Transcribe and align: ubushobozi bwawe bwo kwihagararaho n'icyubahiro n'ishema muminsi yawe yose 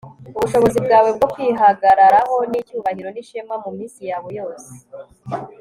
ubushobozi 0.37 0.79
bwawe 0.85 1.09
bwo 1.17 1.27
kwihagararaho 1.33 2.35
n'icyubahiro 2.49 3.09
n'ishema 3.11 3.55
muminsi 3.63 4.01
yawe 4.09 4.29
yose 4.39 4.71